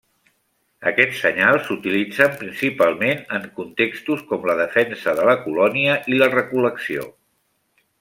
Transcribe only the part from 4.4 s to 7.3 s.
la defensa de la colònia i la recol·lecció.